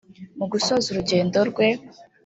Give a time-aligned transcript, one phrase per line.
[0.37, 1.67] Mu gusoza urugendo rwe